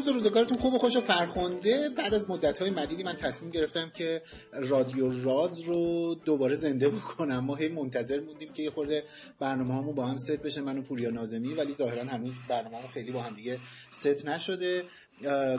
[0.00, 1.88] روز روزگارتون خوب و خوش و فرخنده.
[1.88, 7.38] بعد از مدت های مدیدی من تصمیم گرفتم که رادیو راز رو دوباره زنده بکنم.
[7.38, 9.04] ما هی منتظر بودیم که یه خورده
[9.38, 11.54] برنامه همون با هم ست بشه من و پوریا نازمی.
[11.54, 13.58] ولی ظاهرا هنوز برنامه خیلی با هم دیگه
[13.90, 14.84] ست نشده.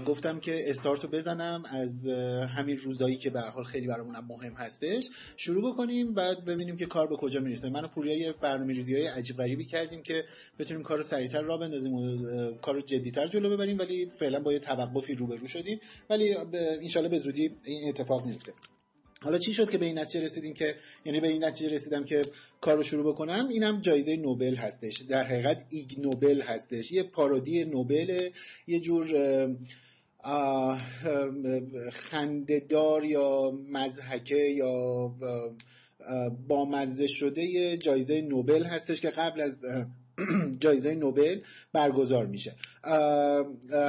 [0.05, 2.07] گفتم که استارت رو بزنم از
[2.57, 5.09] همین روزایی که به حال خیلی برامونم مهم هستش.
[5.38, 7.69] شروع بکنیم بعد ببینیم که کار به کجا می‌رسه.
[7.69, 10.23] من و پوریا یه برنامه ریزی های عجیب غریبی کردیم که
[10.59, 14.53] بتونیم کار رو سریعتر را بندازیم و کار رو جدیتر جلو ببریم ولی فعلا با
[14.53, 15.80] یه توقفی روبرو شدیم.
[16.09, 18.53] ولی انشالله به زودی این اتفاق میفته
[19.23, 22.22] حالا چی شد که به این نتیجه رسیدیم که یعنی به این نتیجه رسیدم که
[22.61, 24.97] کار رو شروع بکنم؟ اینم جایزه نوبل هستش.
[24.97, 26.91] در حقیقت ایگ نوبل هستش.
[26.91, 28.30] یه پارودی نوبل
[28.67, 29.08] یه جور
[31.92, 35.11] خنددار یا مزحکه یا
[36.47, 39.66] بامزه شده جایزه نوبل هستش که قبل از
[40.59, 41.39] جایزه نوبل
[41.73, 42.55] برگزار میشه.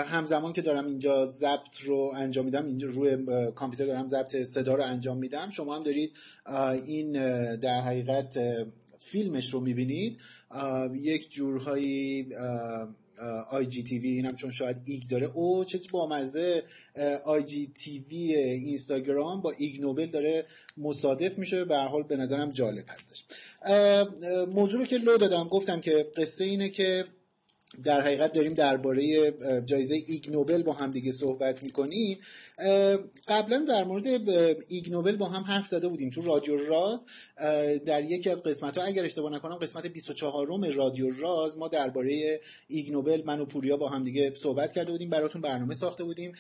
[0.07, 3.17] همزمان که دارم اینجا ضبط رو انجام میدم اینجا روی
[3.55, 5.51] کامپیوتر دارم ضبط صدا رو انجام میدم.
[5.51, 6.13] شما هم دارید
[6.87, 7.13] این
[7.57, 8.39] در حقیقت
[8.99, 10.19] فیلمش رو می‌بینید.
[10.95, 12.29] یک جورهایی
[13.51, 15.27] IGTV اینم چون شاید ایگ داره.
[15.27, 16.63] او چه با مزه
[17.25, 21.65] IGTV اینستاگرام با ایگ نوبل داره مصادف میشه.
[21.65, 23.25] به حال به نظرم جالب هستش.
[24.55, 27.05] موضوع رو که لو دادم گفتم که قصه اینه که
[27.85, 29.33] در حقیقت داریم درباره
[29.67, 32.19] جایزه ایگ نوبل با هم دیگه صحبت می‌کنیم.
[33.29, 34.07] قبلا در مورد
[34.69, 37.07] ایگ نوبل با هم حرف زده بودیم تو رادیو راز.
[37.87, 42.41] در یکی از قسمت ها اگر اشتباه نکنم قسمت 24 م رادیو راز ما درباره
[42.69, 46.33] ایگ نوبل من و پوریا با هم دیگه صحبت کرده بودیم براتون برنامه ساخته بودیم.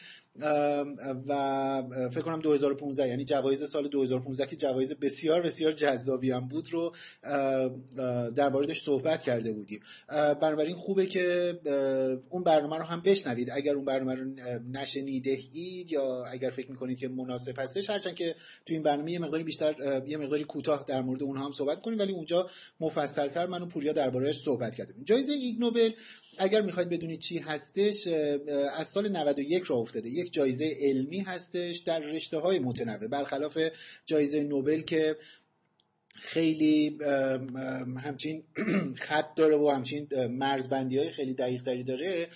[1.28, 6.72] و فکر کنم 2015 یعنی جوایز سال 2015 که جوایز بسیار بسیار جذابی هم بود
[6.72, 6.94] رو
[8.36, 9.80] در صحبت کرده بودیم.
[10.08, 11.58] بنابراین خوبه که
[12.30, 13.50] اون برنامه رو هم بشنوید.
[13.50, 14.24] اگر اون برنامه رو
[14.72, 18.34] نشنیده اید یا اگر فکر می‌کنید که مناسب هستش هرچند که
[18.66, 21.98] تو این برنامه یه مقداری بیشتر یه مقداری کوتاه در مورد اونها هم صحبت کنیم
[21.98, 22.50] ولی اونجا
[22.80, 25.04] مفصلتر من و پوریا دربارهش صحبت کردیم.
[25.04, 25.90] جایزه ایگ نوبل
[26.38, 28.06] اگر می‌خواید بدونید چی هستش
[28.76, 30.08] از سال 91 را افتاده.
[30.08, 33.58] یک جایزه علمی هستش در رشته های متنوع برخلاف
[34.06, 35.16] جایزه نوبل که
[36.22, 36.98] خیلی
[38.04, 38.42] همچین
[39.06, 42.28] خط داره و همچین مرزبندی های خیلی دقیق تری داره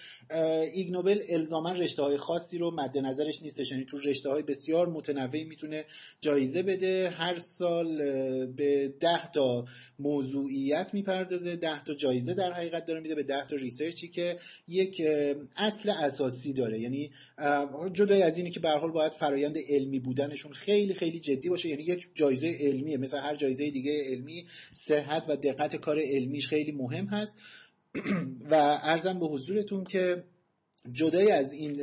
[0.75, 3.71] ایگ نوبل الزاما رشته های خاصی رو مد نظرش نیستش.
[3.71, 5.85] یعنی تو رشته های بسیار متنوعی می‌تونه
[6.21, 7.11] جایزه بده.
[7.11, 7.97] هر سال
[8.47, 9.65] به ده تا
[9.99, 11.57] موضوعیت می‌پردازه.
[11.57, 15.03] ده تا جایزه در حقیقت داره میده به ده تا ریسرچی که یک
[15.57, 16.81] اصل اساسی داره.
[16.81, 17.11] یعنی
[17.93, 21.69] جدای از اینی که به حال باید فرایند علمی بودنشون خیلی خیلی جدی باشه.
[21.69, 22.97] یعنی یک جایزه علمیه.
[22.97, 27.39] مثل هر جایزه دیگه علمی صحت و دقت کار علمیش خیلی مهم هست.
[28.51, 30.25] و ارزم به حضورتون که
[30.93, 31.77] جدای از این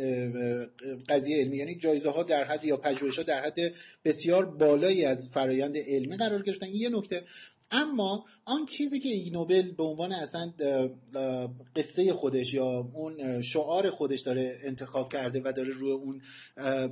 [1.09, 1.57] قضیه علمی.
[1.57, 3.59] یعنی جایزه ها در حد یا پژوهش ها در حد
[4.05, 6.67] بسیار بالایی از فرایند علمی قرار گرفتن.
[6.67, 7.23] یه نکته.
[7.71, 10.53] اما آن چیزی که ایگ نوبل به عنوان اصلا
[11.75, 16.21] قصه خودش یا اون شعار خودش داره انتخاب کرده و داره روی اون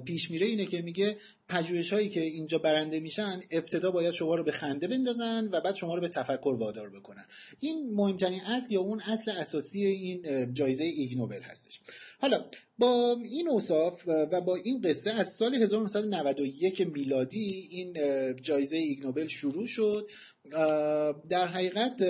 [0.06, 1.18] پیش میره اینه که میگه
[1.52, 5.76] پژوهش هایی که اینجا برنده میشن ابتدا باید شما رو به خنده بندازن و بعد
[5.76, 7.26] شما رو به تفکر وادار بکنن.
[7.60, 11.80] این مهمترین اصل یا اون اصل اساسی این جایزه ایگ نوبل هستش.
[12.20, 12.46] حالا
[12.78, 17.98] با این اوصاف و با این قصه از سال 1991 میلادی این
[18.36, 20.10] جایزه ایگ نوبل شروع شد.
[21.30, 22.04] در حقیقت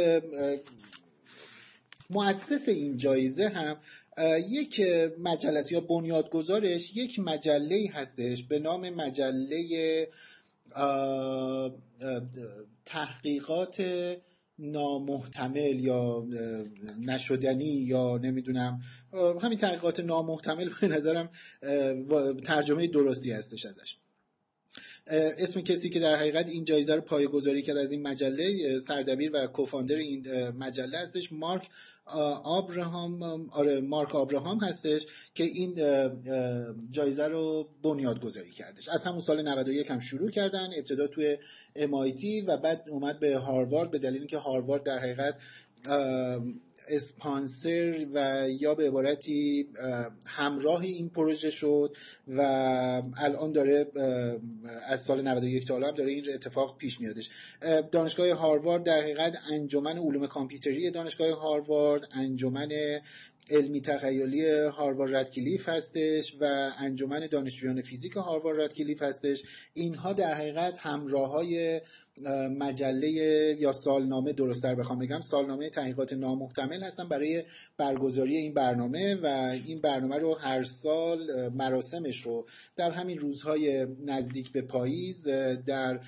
[2.09, 3.78] مؤسس این جایزه هم
[4.49, 4.81] یک
[5.19, 10.08] مجله یا بنیادگذارش یک مجله هستش به نام مجله
[12.85, 13.84] تحقیقات
[14.59, 16.28] نامحتمل یا
[16.99, 18.81] نشدنی یا نمی‌دونم.
[19.41, 21.29] همین تحقیقات نامحتمل به نظرم
[22.46, 23.97] ترجمه درستی هستش ازش.
[25.08, 29.47] اسم کسی که در حقیقت این جایزه رو پایگذاری کرد از این مجله سردبیر و
[29.47, 31.69] کوفاندر این مجله هستش مارک
[32.43, 35.05] آبراهام آره مارک آبراهام هستش
[35.35, 35.75] که این
[36.91, 38.90] جایزه رو بنیاد گذاری کردش.
[38.90, 41.37] از همون سال 91 هم شروع کردن ابتدا توی
[41.75, 45.35] MIT و بعد اومد به هاروارد به دلیل اینکه هاروارد در حقیقت
[46.91, 49.70] اسپانسر و یا به عبارتی
[50.26, 51.96] همراه این پروژه شد
[52.28, 52.41] و
[53.17, 53.88] الان داره
[54.88, 57.29] از سال 91 تا هم داره این اتفاق پیش میادش.
[57.91, 62.70] دانشگاه هاروارد در حقیقت انجمن علوم کامپیوتری دانشگاه هاروارد انجمن
[63.49, 69.44] علمی تخیلی هاروارد ردکلیف هستش و انجمن دانشجویان فیزیک هاروارد ردکلیف هستش.
[69.73, 71.82] اینها در حقیقت همراه های
[72.59, 73.09] مجله
[73.59, 77.43] یا سالنامه درستتر بخوام بگم سالنامه تحقیقات نامحتمل هستن برای
[77.78, 79.25] برگزاری این برنامه و
[79.67, 85.28] این برنامه رو هر سال مراسمش رو در همین روزهای نزدیک به پاییز
[85.66, 85.99] در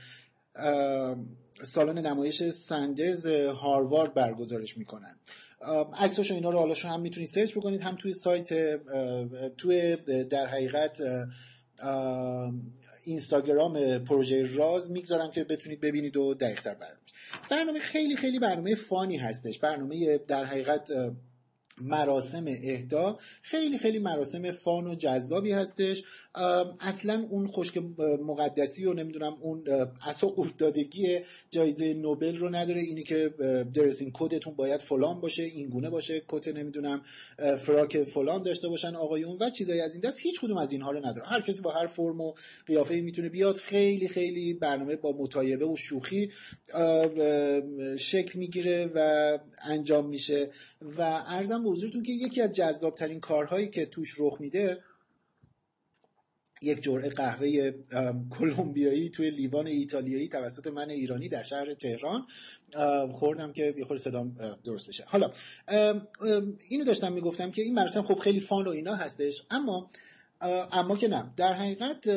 [1.64, 5.16] سالن نمایش سندرز هاروارد برگزارش می‌کنن.
[6.00, 8.80] عکساش اینا رو حالا هم می‌تونید سرچ بکنید هم توی سایت
[9.58, 9.96] توی
[10.30, 11.02] در حقیقت
[13.04, 17.00] اینستاگرام پروژه راز می‌گذارم که بتونید ببینید و دقیقتر برنامه
[17.50, 19.60] برنامه خیلی خیلی برنامه فانی هستش.
[19.60, 20.92] برنامه در حقیقت
[21.82, 26.04] مراسم اهدا خیلی خیلی مراسم فان و جذابی هستش.
[26.80, 27.78] اصلا اون خشک
[28.22, 29.64] مقدسی و نمی‌دونم اون
[30.02, 31.20] اصلا قورتدادگی
[31.52, 32.82] جایزه نوبل رو نداره.
[32.82, 33.34] اینی که
[33.74, 37.02] درسین کدتون باید فلان باشه این گونه باشه کت نمی‌دونم
[37.66, 40.20] فراک فلان داشته باشن آقایون و چیزایی از این دست.
[40.20, 41.28] هیچ کدوم از اینها رو نداره.
[41.28, 42.34] هر کسی با هر فرم و
[42.66, 43.56] قیافه می‌تونه بیاد.
[43.56, 46.32] خیلی خیلی برنامه با مطایبه و شوخی
[47.98, 50.52] شکل می‌گیره و انجام میشه.
[50.82, 54.78] و ارزم به حضورتون که یکی از جذابترین کارهایی که توش رخ میده
[56.64, 57.72] یک جرعه قهوه
[58.40, 62.28] کلمبیایی توی لیوان ایتالیایی توسط من ایرانی در شهر تهران.
[63.12, 65.04] خوردم که یه خورده صدام درست بشه.
[65.08, 65.32] حالا
[66.70, 69.90] اینو داشتم می‌گفتم که این مراسم خب خیلی فان و اینا هستش اما
[70.72, 71.34] اما که نه.
[71.38, 72.08] در حقیقت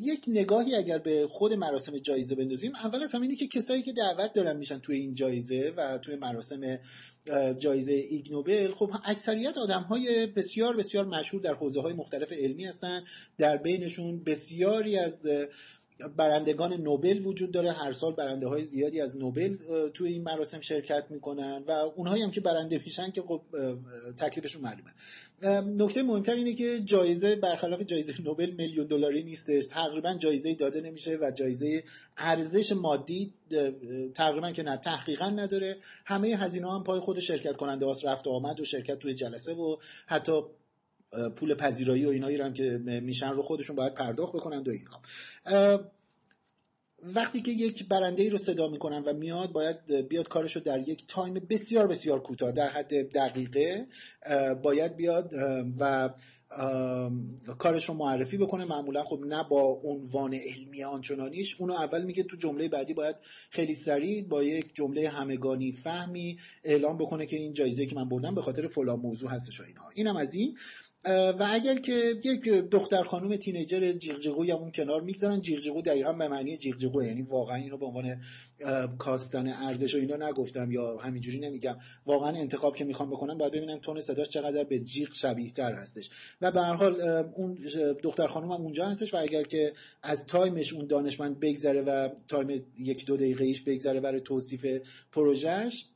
[0.00, 4.32] یک نگاهی اگر به خود مراسم جایزه بندازیم اول از همینه که کسایی که دعوت
[4.32, 6.78] دارن میشن توی این جایزه و توی مراسم
[7.58, 8.72] جایزه ایگ نوبل.
[8.72, 13.04] خب اکثریت آدم های بسیار بسیار مشهور در حوزه های مختلف علمی هستن.
[13.38, 15.26] در بینشون بسیاری از
[16.16, 17.72] برندگان نوبل وجود داره.
[17.72, 19.56] هر سال برنده های زیادی از نوبل
[19.94, 23.42] توی این مراسم شرکت می‌کنن و اونهایی هم که برنده میشن که خب
[24.18, 24.90] تکلیفشون معلومه.
[25.84, 29.64] نکته مهمتر اینه که جایزه برخلاف جایزه نوبل میلیون دلاری نیستش.
[29.66, 31.84] تقریبا جایزه داده نمیشه و جایزه
[32.16, 33.34] ارزش مادی
[34.14, 35.76] تقریبا که نه تحقیقا نداره.
[36.04, 38.06] همه هزینه هم پای خود شرکت کننده هاست.
[38.06, 40.32] رفت و آمد و شرکت توی جلسه و حتی
[41.36, 42.64] پول پذیرایی و اینایی هم که
[43.02, 45.00] میشن رو خودشون باید پرداخت بکنند و اینها.
[47.02, 50.88] وقتی که یک برنده ای رو صدا می‌کنن و میاد باید بیاد کارش رو در
[50.88, 53.86] یک تایم بسیار بسیار کوتاه در حد دقیقه
[54.62, 55.30] باید بیاد
[55.80, 56.10] و
[57.58, 58.64] کارش رو معرفی بکنه.
[58.64, 61.56] معمولا خب نه با عنوان علمی آنچنانیش.
[61.60, 63.16] اونو اول میگه تو جمله بعدی باید
[63.50, 68.34] خیلی سریع با یک جمله همگانی فهمی اعلام بکنه که این جایزه که من بردم
[68.34, 69.90] به خاطر فلان موضوع هستش و اینها.
[69.94, 70.58] اینم از این.
[71.04, 76.28] و اگر که یک دختر خانم تینیجر جیغجیغوی هم اون کنار می‌گذارن جیغجیغو دقیقا به
[76.28, 78.20] معنی جیغجیغو یعنی واقعا اینو به عنوان
[78.98, 81.76] کاستن ارزش و اینا نگفتم یا همینجوری نمیگم.
[82.06, 86.10] واقعا انتخاب که می‌خوام بکنم باید ببینم تون صداش چقدر به جیغ شبیه تر هستش.
[86.40, 87.00] و به هر حال
[87.34, 87.58] اون
[88.02, 89.72] دختر خانم هم اونجا هستش و اگر که
[90.02, 94.66] از time ش اون دانشمند بگذره و time یک دو دقیقه ایش بگذره برای توصیف
[95.12, 95.86] پروژهش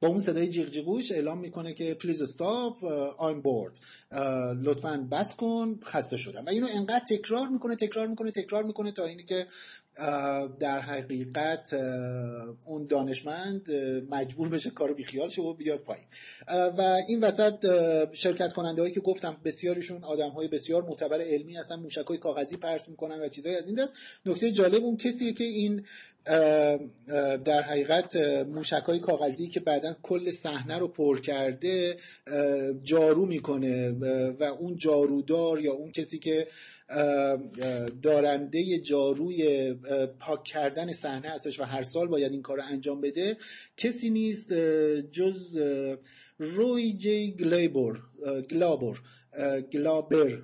[0.00, 2.84] با اون صدای جیغ جیغوش اعلام می‌کنه که please stop
[3.18, 3.80] I'm bored
[4.62, 6.44] لطفا بس کن خسته شدم.
[6.44, 9.46] و اینو انقدر تکرار می‌کنه تکرار می‌کنه تکرار می‌کنه تا اینی که
[10.60, 11.74] در حقیقت
[12.64, 13.70] اون دانشمند
[14.10, 16.04] مجبور بشه کارو بیخیال شه و بیاد پایین.
[16.48, 17.66] و این وسط
[18.12, 22.56] شرکت کننده هایی که گفتم بسیارشون آدم های بسیار معتبر علمی هستن موشک های کاغذی
[22.56, 23.94] پرت می‌کنن و چیزهای از این دست.
[24.26, 25.84] نکته جالب اون کسیه که این
[27.44, 31.96] در حقیقت موشک های کاغذی که بعدا کل صحنه رو پر کرده
[32.82, 33.90] جارو می‌کنه.
[34.40, 36.46] و اون جارودار یا اون کسی که
[38.02, 39.74] دارنده جاروی
[40.18, 43.36] پاک کردن صحنه هستش و هر سال باید این کار رو انجام بده.
[43.76, 44.52] کسی نیست
[45.12, 45.58] جز
[46.38, 47.98] روی جی گلابر
[48.50, 48.98] گلابر
[49.72, 50.42] گلابر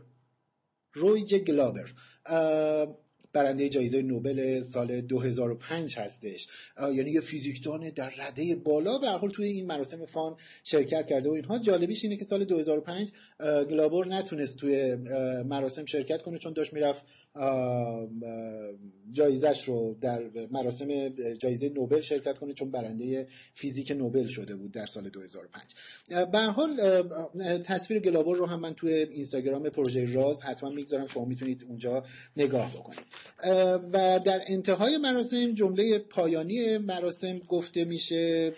[0.92, 1.90] روی جی گلابر.
[3.32, 6.48] برنده جایزه نوبل سال 2005 هستش.
[6.80, 8.98] یعنی یه فیزیکدان در رده بالا.
[8.98, 11.58] به حال توی این مراسم فان شرکت کرده و اینها.
[11.58, 14.94] جالبیش اینه که سال 2005 گلابور نتونست توی
[15.44, 17.04] مراسم شرکت کنه چون داشت می‌رفت
[19.12, 24.86] جایزش رو در مراسم جایزه نوبل شرکت کنه چون برنده فیزیک نوبل شده بود در
[24.86, 25.62] سال 2005
[26.32, 26.76] به حال
[27.58, 32.04] تصویر گلابور رو هم من توی اینستاگرام پروژه راز حتما می‌گذارم شما می‌تونید اونجا
[32.36, 33.06] نگاه بکنید.
[33.92, 38.50] و در انتهای مراسم جمله پایانی مراسم گفته میشه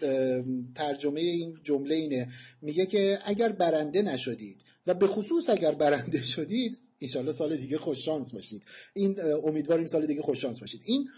[0.75, 2.28] ترجمه این جمله اینه.
[2.66, 4.56] میگه که اگر برنده نشدید
[4.87, 8.62] و به خصوص اگر برنده شدید انشالله سال دیگه خوش شانس باشید.
[8.94, 10.80] این امیدواریم سال دیگه خوش شانس باشید.
[10.85, 11.08] این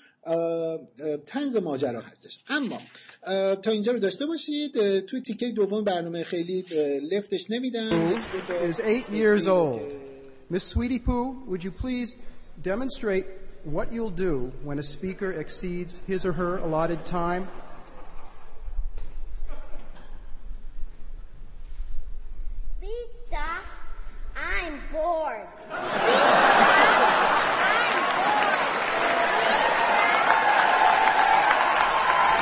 [1.27, 2.39] تنز ماجرا هستش.
[2.49, 2.79] اما
[3.63, 5.01] تا اینجا رو داشته باشید.
[5.01, 6.65] توی تیکه دوم برنامه خیلی
[7.11, 8.23] لفتش نمیدن
[8.71, 8.81] is
[9.13, 9.93] years old.
[10.51, 12.17] Miss Sweetie Poo, would you please
[12.63, 13.27] demonstrate
[13.77, 17.43] what you'll do when a speaker exceeds his or her allotted time?
[22.81, 23.63] Please stop.
[24.57, 25.49] I'm bored.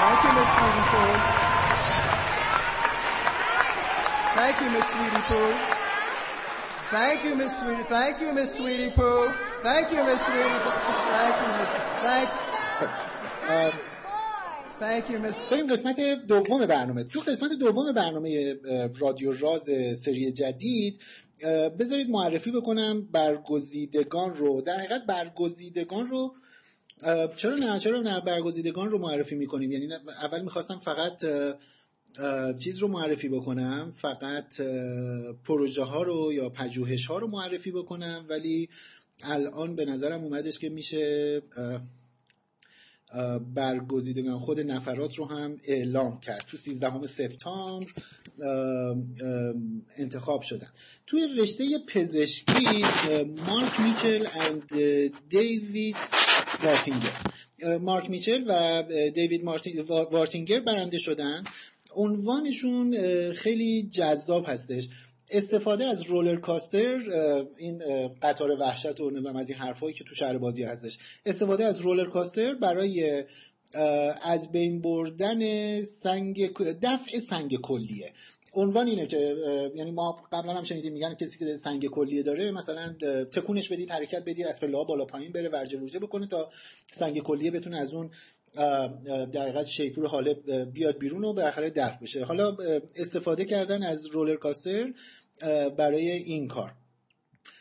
[0.01, 1.13] Thank you, Miss Sweetie Poo.
[4.39, 5.51] Thank you, Miss Sweetie Poo.
[6.97, 7.87] Thank you, Miss Sweetie.
[7.97, 9.21] Thank you, Miss Sweetie Poo.
[9.69, 10.75] Thank you, Miss Sweetie Poo.
[11.15, 11.71] Thank you, Miss.
[14.83, 14.96] Thank.
[15.07, 15.51] Miss.
[15.51, 17.05] بریم قسمت دوم برنامه.
[17.05, 18.57] تو قسمت دوم برنامه
[18.99, 21.01] رادیو راز سری جدید
[21.79, 24.61] بذارید معرفی بکنم برگزیدگان رو.
[24.61, 26.35] در حقیقت برگزیدگان رو
[27.37, 29.73] چرا نه؟ چرا نه؟ برگزیدگان رو معرفی می‌کنیم.
[29.73, 29.89] یعنی
[30.23, 31.25] اول می‌خواستم فقط
[32.59, 33.93] چیز رو معرفی بکنم.
[33.97, 34.61] فقط
[35.45, 38.27] پروژه ها رو یا پژوهش ها رو معرفی بکنم.
[38.29, 38.69] ولی
[39.23, 41.43] الان به نظرم اومدش که میشه
[43.55, 46.45] برگزیدگان خود نفرات رو هم اعلام کرد.
[46.51, 47.87] تو 13 سپتامبر
[49.97, 50.69] انتخاب شدن.
[51.07, 52.85] توی رشته پزشکی
[53.47, 54.73] مارک میچل اند
[55.29, 55.97] دیوید
[56.65, 57.79] وارتینگر.
[57.81, 58.83] مارک میچل و
[59.15, 59.45] دیوید
[60.11, 61.45] وارتینگر برنده شدن.
[61.95, 62.97] عنوانشون
[63.33, 64.89] خیلی جذاب هستش.
[65.31, 67.01] استفاده از رولر کاستر
[67.57, 67.83] این
[68.23, 70.99] قطار وحشت و نمی‌دونم از این حرفایی که تو شهر بازی هستش.
[71.27, 73.25] استفاده از رولر کاستر برای
[74.23, 76.51] از بین بردن سنگ
[76.83, 78.13] دفع سنگ کلیه.
[78.53, 79.37] عنوان اینه که
[79.75, 82.95] یعنی ما قبلا هم شنیدیم میگن کسی که سنگ کلیه داره مثلا
[83.33, 86.51] تکونش بدید حرکت بدید از پله بالا پایین بره ورجه ورجه بکنه تا
[86.93, 88.11] سنگ کلیه بتونه از اون
[89.33, 90.35] در حقیقت شیپور حاله
[90.73, 92.25] بیاد بیرون و بالاخره دفع بشه.
[92.25, 92.57] حالا
[92.97, 94.93] استفاده کردن از رولر کاستر
[95.79, 96.73] برای این کار.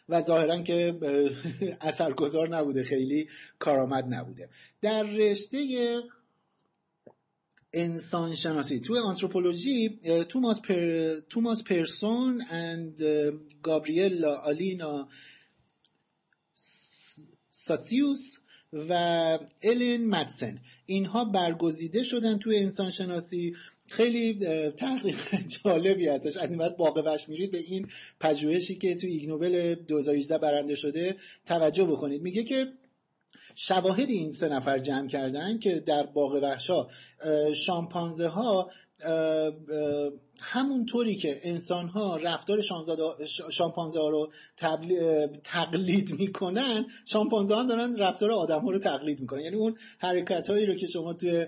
[0.09, 0.99] و ظاهرا که
[1.81, 3.29] اثرگذار نبوده خیلی
[3.59, 4.49] کارآمد نبوده.
[4.81, 5.57] در رشته
[7.73, 11.19] انسان شناسی توی آنتروپولوژی توماس, پر...
[11.29, 12.99] توماس پرسون اند
[13.63, 15.09] گابریلا آلینا
[17.49, 18.37] ساسیوس
[18.73, 18.93] و
[19.63, 20.59] الین مدسن.
[20.85, 23.55] اینها برگزیده شدن توی انسان شناسی
[23.87, 25.17] خیلی تحقیق
[25.63, 26.37] جالبی هستش.
[26.37, 27.87] از این بعد باقی وش میرید به این
[28.19, 31.15] پژوهشی که توی ایگنوبل 2018 برنده شده
[31.45, 32.21] توجه بکنید.
[32.21, 32.67] میگه که
[33.55, 36.87] شواهد این سه نفر جمع کردن که در باغ وحشا
[37.53, 38.71] شامپانزه ها
[40.39, 42.61] همونطوری که انسان ها رفتار
[43.51, 44.31] شامپانزه ها رو
[45.43, 49.41] تقلید می‌کنن شامپانزه ها دارن رفتار آدم ها رو تقلید می‌کنن.
[49.41, 51.45] یعنی اون حرکت هایی رو که شما توی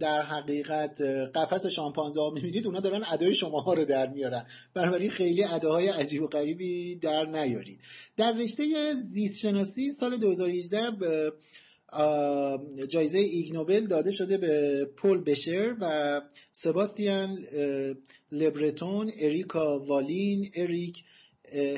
[0.00, 1.02] در حقیقت
[1.34, 4.46] قفس شامپانزه ها می‌بینید اونا دارن ادای شما ها رو در میارن.
[4.74, 7.80] بنابراین خیلی اداهای عجیب و غریبی در نیارید.
[8.16, 11.32] در رشته زیست شناسی سال 2018 به
[12.88, 16.20] جایزه ایگ نوبل داده شده به پل بشر و
[16.52, 17.38] سباستیان
[18.32, 21.04] لبرتون اریکا والین اریک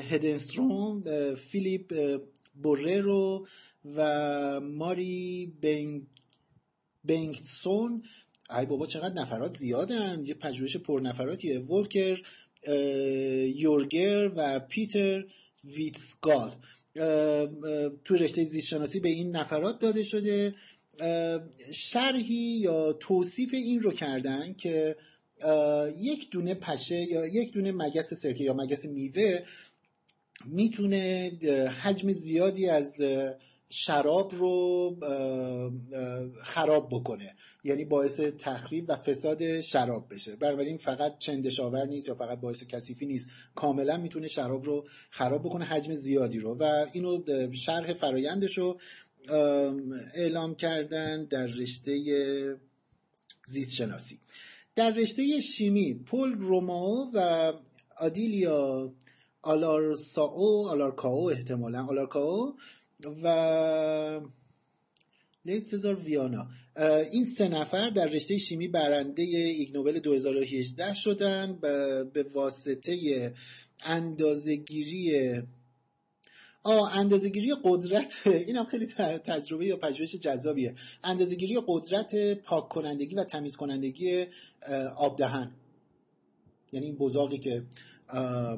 [0.09, 1.03] هدنستروم
[1.35, 2.19] فیلیپ
[2.63, 3.47] بوررو
[3.95, 6.01] و ماری بنگ
[7.07, 8.03] بنگتسون
[8.59, 10.21] ای بابا چقدر نفرات زیادن.
[10.25, 11.59] یه پژوهش پرنفراتیه.
[11.59, 12.21] ولکر
[12.63, 12.75] اه،
[13.45, 15.25] یورگر و پیتر
[15.63, 16.51] ویتسگال
[18.05, 20.55] توی رشته زیست شناسی به این نفرات داده شده.
[21.73, 24.95] شرحی یا توصیف این رو کردن که
[25.97, 29.39] یک دونه پشه یا یک دونه مگس سرکه یا مگس میوه
[30.45, 31.31] می‌تونه
[31.81, 33.01] حجم زیادی از
[33.69, 34.95] شراب رو
[36.43, 37.35] خراب بکنه.
[37.63, 40.35] یعنی باعث تخریب و فساد شراب بشه.
[40.35, 43.29] بنابراین فقط چندشاور نیست یا فقط باعث کثیفی نیست.
[43.55, 46.55] کاملا می‌تونه شراب رو خراب بکنه حجم زیادی رو.
[46.59, 48.79] و اینو شرح فرایندش رو
[50.15, 51.95] اعلام کردن در رشته
[53.45, 54.19] زیست شناسی
[54.75, 57.53] در رشته شیمی پل روماو و
[57.97, 58.93] آدیلیا
[59.41, 62.53] آلارساو آلارکاو احتمالا آلارکاو
[63.23, 64.21] و
[65.45, 66.47] لیت سزار ویانا
[67.11, 71.59] این سه نفر در رشته شیمی برنده ایگ نوبل 2018 شدن.
[72.13, 73.33] به واسطه
[73.83, 75.33] اندازهگیری
[76.63, 78.27] آه اندازهگیری قدرت.
[78.47, 78.85] این هم خیلی
[79.25, 80.75] تجربه یا پژوهش جذابیه.
[81.03, 84.25] اندازهگیری قدرت پاک کنندگی و تمیز کنندگی
[84.97, 85.51] آب دهن
[86.71, 87.63] یعنی این بزاقی که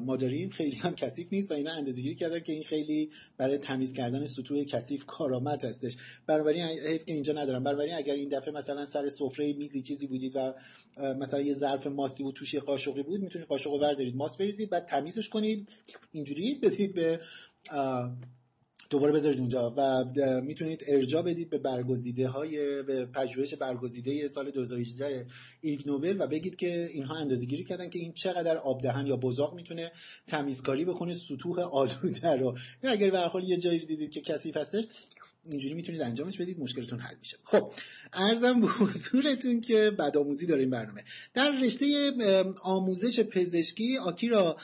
[0.02, 3.92] ما داریم خیلی هم کثیف نیست و اینا اندازه‌گیری کردن که این خیلی برای تمیز
[3.92, 5.96] کردن سطوح کثیف کارآمد هستش.
[6.26, 7.64] بنابراین حیف که اینجا ندارم.
[7.64, 10.54] بنابراین اگر این دفعه مثلا سر سفره میزی چیزی بودید و
[10.98, 14.16] مثلا یه ظرف ماستی بود توش یه قاشقی بود می‌تونید قاشق بردارید.
[14.16, 15.68] ماست بریزید بعد تمیزش کنید.
[16.12, 17.20] اینجوری بدید به
[18.90, 20.04] دوباره بذارید اونجا و
[20.40, 25.26] می‌تونید ارجاع بدید به برگزیده های به پژوهش برگزیده سال 2018
[25.60, 29.54] ایگ نوبل و بگید که اینها اندازه‌گیری کردن که این چقدر آب دهن یا بزاق
[29.54, 29.92] می‌تونه
[30.26, 32.58] تمیزکاری بکنه سطوح آلوده رو.
[32.82, 34.84] اگر به یه جایی دیدید که کثیف هستش
[35.50, 37.36] اینجوری می‌تونید انجامش بدید مشکلتون حل میشه.
[37.44, 37.72] خب
[38.12, 41.04] ارزم به حضورتون که بدآموزی داره این برنامه.
[41.34, 42.12] در رشته
[42.62, 44.56] آموزش پزشکی آکیرا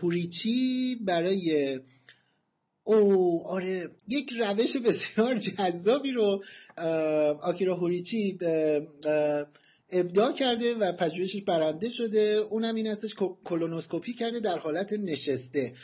[0.00, 1.80] هوریچی برای
[2.84, 3.90] او آره.
[4.08, 6.42] یک روش بسیار جذابی رو
[7.42, 8.38] آکیرا هوریچی
[9.90, 12.20] ابداع کرده و پژوهشش برنده شده.
[12.50, 13.14] اونم این هستش
[13.44, 15.74] کلونوسکوپی کرده در حالت نشسته.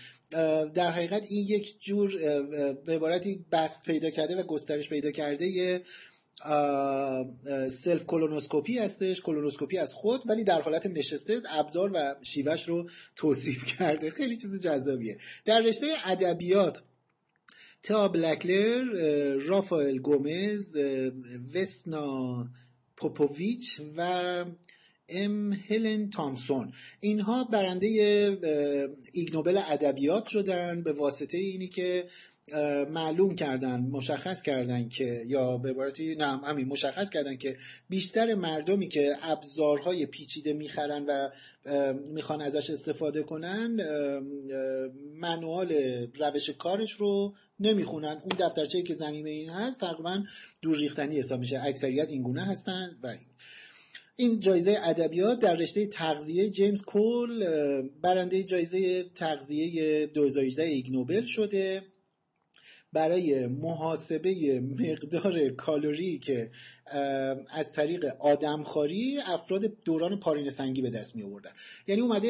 [0.75, 2.17] در حقیقت این یک جور
[2.73, 5.83] به عبارتی بسط پیدا کرده و گسترش پیدا کرده یه
[7.69, 9.21] self-colonoscopy هستش.
[9.21, 14.11] کلونوسکوپی از خود ولی در حالت نشسته ابزار و شیوش رو توصیف کرده.
[14.11, 15.19] خیلی چیز جذابیه.
[15.45, 16.83] در رشته ادبیات
[17.83, 18.85] تا بلکلر
[19.35, 20.77] رافائل گومز
[21.55, 22.47] وسنا
[22.97, 24.45] پوپوویچ و
[25.09, 26.73] ام هلن تامسون.
[27.01, 27.89] اینها برنده
[29.13, 32.07] ایگنوبل ادبیات شدن به واسطه اینی که
[32.91, 37.57] معلوم کردن مشخص کردن که یا به عبارتی نه همین مشخص کردن که
[37.89, 41.31] بیشتر مردمی که ابزارهای پیچیده می‌خرن و
[42.13, 43.77] می‌خوان ازش استفاده کنن
[45.15, 45.73] منوال
[46.19, 48.23] روش کارش رو نمی‌خونن.
[48.23, 50.23] اون دفترچه که زمینه این هست تقریبا
[50.63, 51.61] دور ریختنی حساب میشه.
[51.65, 54.41] اکثریت این گونه هستن و این.
[54.41, 57.45] جایزه ادبیات در رشته تغذیه جیمز کول
[58.03, 61.83] برنده جایزه تغذیه 2018 ایگ نوبل شده.
[62.93, 66.51] برای محاسبه مقدار کالری که
[67.51, 71.51] از طریق آدمخواری افراد دوران پارین سنگی به دست می آوردن
[71.87, 72.29] یعنی اومده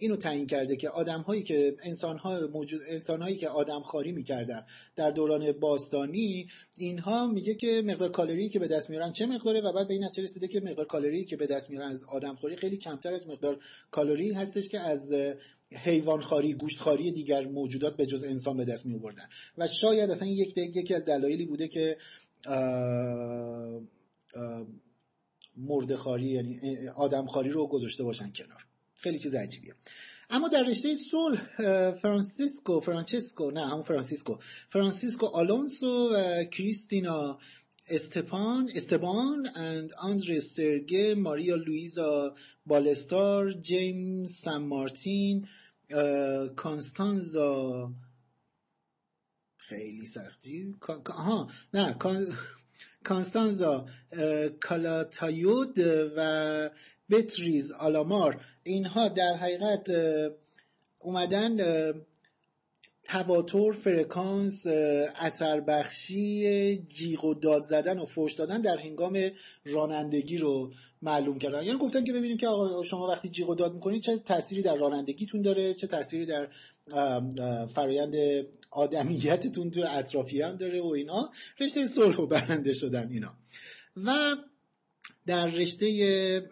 [0.00, 4.66] اینو تعیین کرده که آدم هایی که انسان ها موجود انسان هایی که آدمخواری می‌کردن
[4.96, 9.72] در دوران باستانی اینها میگه که مقدار کالری که به دست میارن چه مقداره و
[9.72, 12.76] بعد به این نتیجه رسیده که مقدار کالری که به دست میارن از آدمخوری خیلی
[12.76, 13.58] کمتر از مقدار
[13.90, 15.12] کالری هستش که از
[15.72, 20.58] حیوانخواری گوشتخواری دیگر موجودات به جز انسان به دست می آوردن و شاید اصلا یک
[20.58, 21.96] یکی از دلایلی بوده که
[25.56, 28.66] مردمخواری یعنی آدمخواری رو گذاشته باشن کنار.
[28.94, 29.74] خیلی چیز عجیبیه.
[30.30, 34.36] اما در رشته صلح فرانسیسکو فرانچسکو نه همون فرانسیسکو.
[34.68, 37.38] فرانسیسکو آلونسو و کریستینا
[37.88, 42.34] استپان استبان and آندری سرگه ماریا لویزا
[42.66, 45.48] بالستار جیمز سان مارتین
[46.56, 47.92] کانستانزا.
[49.56, 50.74] خیلی سختی.
[51.06, 51.96] آها نه
[53.04, 53.86] کانستانزا
[54.60, 55.78] کالاتایود
[56.16, 56.70] و
[57.10, 58.40] بتریز آلامار.
[58.62, 59.90] اینها در حقیقت
[60.98, 61.56] اومدن
[63.04, 64.66] تواتر فرکانس
[65.16, 69.30] اثر بخشی جیغ و داد زدن و فوش دادن در هنگام
[69.64, 71.62] رانندگی رو معلوم کردن.
[71.62, 74.76] یعنی گفتن که ببینیم که آقا شما وقتی جیغ و داد می‌کنید چه تأثیری در
[74.76, 76.48] رانندگیتون داره چه تأثیری در
[77.66, 78.14] فرایند
[78.70, 81.30] آدمیتتون تو اطرافیان داره و اینا.
[81.60, 83.34] رشته صلح و برنده شدن اینا.
[83.96, 84.36] و
[85.26, 86.42] در رشته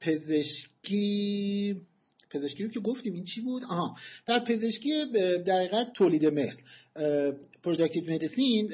[0.00, 1.80] پزشکی
[2.30, 5.06] پزشکی رو که گفتیم این چی بود؟ آها در پزشکی
[5.46, 6.62] در حقیقت تولید مثل
[7.62, 8.72] reproductive medicine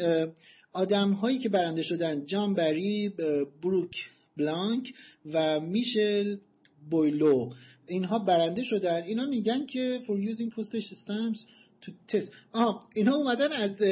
[0.73, 3.13] آدم هایی که برنده شدن جان بری
[3.63, 4.95] بروک بلانک
[5.33, 6.37] و میشل
[6.91, 7.53] بویلو.
[7.87, 9.03] اینها برنده شدن.
[9.03, 11.41] اینا میگن که for using postage stamps
[11.83, 12.31] to test.
[12.53, 13.83] آها اینها اومدن از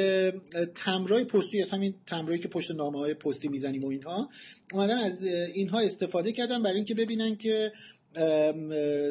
[0.75, 4.29] تمرای پستی از همین تمرایی که پشت نامه های پستی می‌زنیم و اینها
[4.73, 5.23] اومدن از
[5.53, 7.71] اینها استفاده کردن برای اینکه ببینن که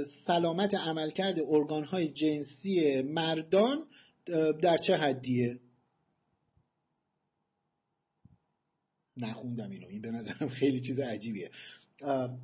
[0.04, 3.86] سلامت عملکرد ارگان های جنسی مردان
[4.62, 5.60] در چه حدیه؟
[9.16, 9.86] نخوندم اینو.
[9.88, 11.50] این به نظرم خیلی چیز عجیبیه.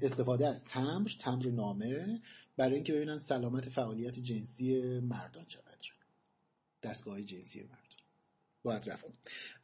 [0.03, 2.20] استفاده از تمر تمر نامه
[2.57, 5.88] برای اینکه ببینن سلامت فعالیت جنسی مردان چقدر
[6.83, 7.77] دستگاه جنسی مردان.
[8.62, 9.05] باید رفت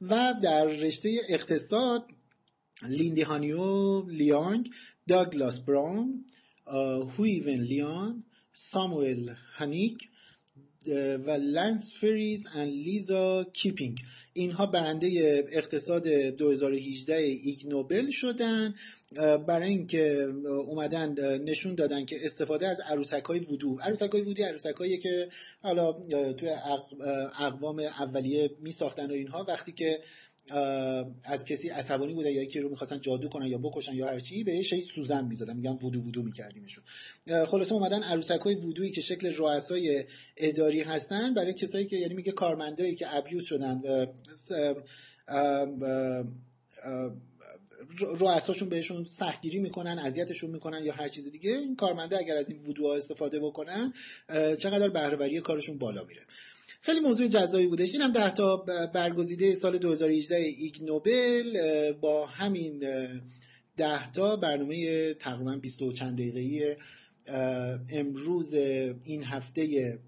[0.01, 2.11] و در رشته اقتصاد
[2.83, 4.71] لیندی هانیو لیانگ
[5.09, 6.25] داگلاس براون
[6.67, 10.09] هویون لیان ساموئل هانیک
[11.27, 13.99] و لنس فریز و لیزا کیپینگ
[14.33, 18.75] اینها برنده اقتصاد 2018 ایگ نوبل شدن.
[19.47, 20.33] برای اینکه
[20.67, 23.79] اومدن نشون دادن که استفاده از عروسک های وودو.
[23.83, 25.29] عروسک های وودو عروسک که
[25.63, 25.93] حالا
[26.33, 26.49] توی
[27.39, 30.01] اقوام اولیه می ساختن و اینها وقتی که
[31.25, 34.45] از کسی عصبانی بوده یا یکی رو می‌خواستن جادو کنن یا بکشن یا هر چی
[34.45, 36.85] بهش سوزن می‌زدن میگن وودو وودو میکردیمشون.
[37.47, 40.05] خلاصه اومدن عروسک های وودویی که شکل رؤسای
[40.37, 43.83] اداری هستن برای کسایی که یعنی میگه کارمندایی که ابیوز شدن
[48.01, 51.51] رؤساشون بهشون سختگیری می‌کنن اذیتشون می‌کنن یا هر چیز دیگه.
[51.51, 53.93] این کارمنده اگر از این وودوها استفاده بکنن
[54.59, 56.23] چقدر بهرهوری کارشون بالا میره.
[56.87, 57.93] خیلی موضوع جذابی بودش.
[57.93, 58.57] اینم ده تا
[58.95, 62.79] برگزیده سال 2018 ایگ نوبل با همین
[63.77, 66.77] ده تا برنامه تقریبا 20 و چند دقیقه‌ای
[67.91, 68.55] امروز
[69.05, 69.99] این هفته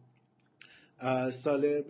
[1.30, 1.82] سال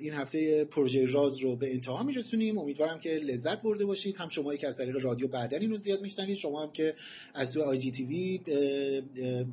[0.00, 2.58] این هفته پروژه راز رو به انتها میرسونیم.
[2.58, 4.16] امیدوارم که لذت برده باشید.
[4.16, 6.94] هم شما که از طریق رادیو بعدا اینو زیاد میشنوید شما هم که
[7.34, 8.40] از تو آی جی تی وی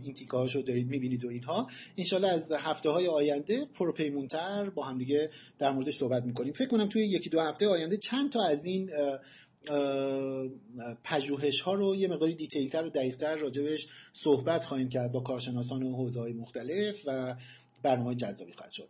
[0.04, 1.70] این تیکه هاشو دارید می‌بینید و اینها.
[1.98, 6.54] انشالله از هفته های آینده پروپیمونتر با هم دیگه در موردش صحبت می‌کنیم.
[6.54, 8.90] فکر کنم توی یکی دو هفته آینده چند تا از این
[11.04, 15.96] پژوهش ها رو یه مقداری دیتیلتر و دقیقتر راجبش صحبت خواهیم کرد با کارشناسان و
[15.96, 17.36] حوزه های مختلف و
[17.86, 18.90] برنامه جذابی خواهد شد.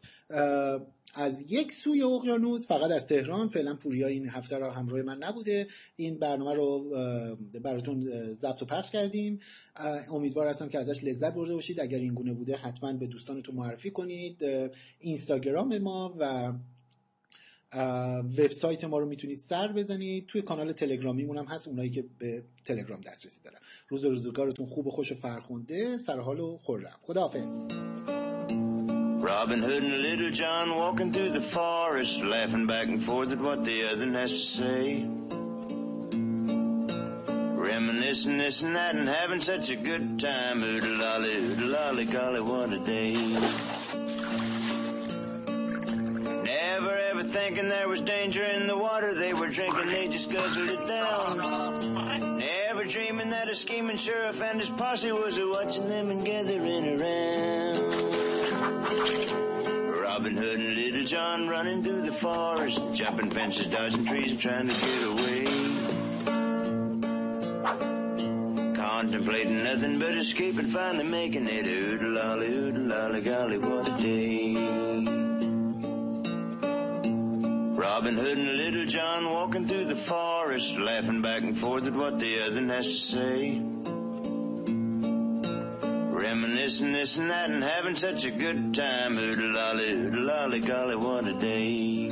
[1.17, 5.67] از یک سوی اقیانوس فقط از تهران فعلا پوریا این هفته را همراه من نبوده.
[5.95, 6.89] این برنامه رو
[7.61, 9.39] براتون ضبط و پخش کردیم.
[10.11, 11.79] امیدوار هستم که ازش لذت برده باشید.
[11.79, 14.43] اگر این گونه بوده حتما به دوستانتون معرفی کنید.
[14.99, 16.53] اینستاگرام ما و
[18.37, 20.25] وبسایت ما رو می‌تونید سر بزنید.
[20.25, 23.59] توی کانال تلگرامیمون هم هست اونایی که به تلگرام دسترسی دارن.
[23.87, 26.99] روز روزگارتون خوب و خوش و فرخونده سرحال و خورم.
[27.01, 27.65] خداحافظ.
[29.25, 33.65] Robin Hood and Little John walking through the forest, laughing back and forth at what
[33.65, 35.03] the other has to say.
[37.57, 40.61] Reminiscing this and that and having such a good time.
[40.61, 43.15] Oodle lolly, oodle lolly, golly, what a day.
[46.43, 50.69] Never ever thinking there was danger in the water they were drinking, they just guzzled
[50.69, 52.37] it down.
[52.37, 58.34] Never dreaming that a scheming sheriff and his posse was watching them and gathering around.
[58.65, 64.67] Robin Hood and Little John running through the forest, jumping fences, dodging trees, and trying
[64.69, 65.45] to get away.
[68.75, 71.67] Contemplating nothing but escaping, finally making it.
[71.67, 74.55] Oodle lolly, oodle lolly, golly, what a day.
[77.77, 82.19] Robin Hood and Little John walking through the forest, laughing back and forth at what
[82.19, 83.74] the other has to say.
[86.65, 89.19] Reminiscing this and that and having such a good time.
[89.19, 92.07] Oodle lolly, oodle lolly, golly, what a day.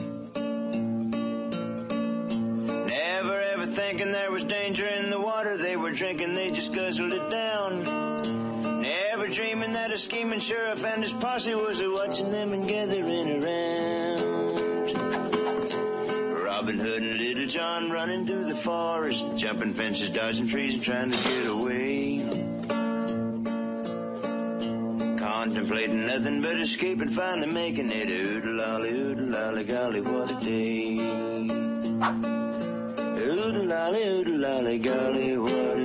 [2.85, 7.13] Never ever thinking there was danger in the water they were drinking, they just guzzled
[7.13, 8.81] it down.
[8.83, 13.43] Never dreaming that a scheming sheriff and his posse was a watching them and gathering
[13.43, 14.93] around.
[16.43, 21.09] Robin Hood and Little John running through the forest, jumping fences, dodging trees, and trying
[21.09, 22.52] to get away.
[25.43, 28.09] Contemplating nothing but escaping, finally making it.
[28.09, 30.99] Oodle lolly, oodle lolly, golly, what a day.
[33.19, 35.77] Oodle lolly, oodle lolly, golly, what